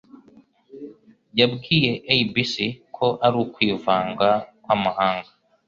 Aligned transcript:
yabwiye 1.39 1.91
ABC 2.13 2.53
ko 2.95 3.05
ar'ukwivanga 3.25 4.29
kw'amahanga 4.63 5.29